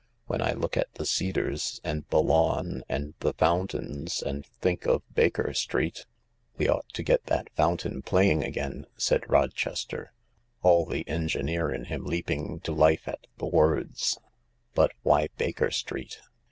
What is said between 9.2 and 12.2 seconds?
Rochester, all the engineer in him